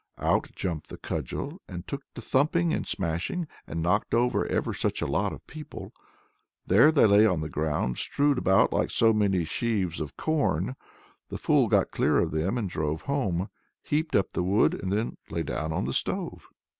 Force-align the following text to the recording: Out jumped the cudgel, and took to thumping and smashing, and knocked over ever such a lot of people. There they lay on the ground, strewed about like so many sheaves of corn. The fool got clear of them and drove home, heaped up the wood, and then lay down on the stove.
Out 0.17 0.47
jumped 0.55 0.87
the 0.89 0.97
cudgel, 0.97 1.61
and 1.67 1.85
took 1.85 2.01
to 2.15 2.21
thumping 2.23 2.73
and 2.73 2.87
smashing, 2.87 3.47
and 3.67 3.83
knocked 3.83 4.15
over 4.15 4.47
ever 4.47 4.73
such 4.73 4.99
a 4.99 5.05
lot 5.05 5.31
of 5.31 5.45
people. 5.45 5.93
There 6.65 6.91
they 6.91 7.05
lay 7.05 7.27
on 7.27 7.41
the 7.41 7.51
ground, 7.51 7.99
strewed 7.99 8.39
about 8.39 8.73
like 8.73 8.89
so 8.89 9.13
many 9.13 9.43
sheaves 9.45 9.99
of 10.01 10.17
corn. 10.17 10.75
The 11.29 11.37
fool 11.37 11.67
got 11.67 11.91
clear 11.91 12.17
of 12.17 12.31
them 12.31 12.57
and 12.57 12.67
drove 12.67 13.01
home, 13.03 13.49
heaped 13.83 14.15
up 14.15 14.33
the 14.33 14.41
wood, 14.41 14.73
and 14.73 14.91
then 14.91 15.17
lay 15.29 15.43
down 15.43 15.71
on 15.71 15.85
the 15.85 15.93
stove. 15.93 16.47